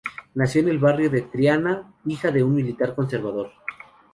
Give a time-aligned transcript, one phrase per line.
[0.33, 3.51] Nació en el barrio de Triana, hija de un militar conservador.